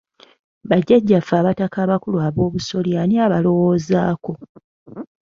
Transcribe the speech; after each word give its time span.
Bajajjaffe 0.69 1.33
abataka 1.41 1.77
abakulu 1.85 2.17
ab'obusolya 2.27 2.97
ani 3.03 3.15
abalowoozaako? 3.25 4.33